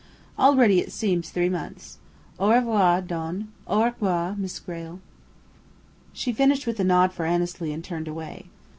Already 0.39 0.79
it 0.79 0.91
seems 0.91 1.29
three 1.29 1.47
months. 1.47 1.99
Au 2.39 2.49
revoir, 2.49 3.01
Don. 3.03 3.49
Au 3.67 3.83
revoir, 3.83 4.33
Miss 4.35 4.57
Grayle." 4.59 4.99
She 6.11 6.33
finished 6.33 6.65
with 6.65 6.79
a 6.79 6.83
nod 6.83 7.13
for 7.13 7.23
Annesley, 7.23 7.71
and 7.71 7.83
turned 7.83 8.07
away. 8.07 8.45